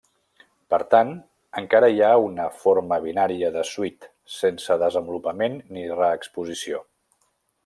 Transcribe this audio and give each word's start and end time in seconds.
Per 0.73 0.77
tant, 0.93 1.11
encara 1.61 1.89
hi 1.97 2.01
ha 2.07 2.17
una 2.29 2.47
forma 2.63 2.99
binària 3.05 3.53
de 3.59 3.67
suite, 3.75 4.11
sense 4.39 4.81
desenvolupament 4.87 5.63
ni 5.77 5.89
reexposició. 6.03 6.87